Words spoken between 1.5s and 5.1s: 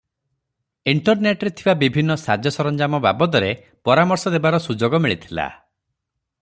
ଥିବା ବିଭିନ୍ନ ସାଜସରଞ୍ଜାମ ବାବଦରେ ପରାମର୍ଶ ଦେବାର ସୁଯୋଗ